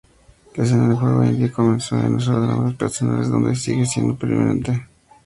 La 0.55 0.63
escena 0.63 0.87
del 0.87 0.97
juego 0.97 1.23
indie 1.23 1.51
comenzó 1.51 1.95
en 1.95 2.13
los 2.13 2.27
ordenadores 2.27 2.73
personales, 2.75 3.29
donde 3.29 3.55
sigue 3.55 3.85
siendo 3.85 4.15
prominente. 4.17 4.87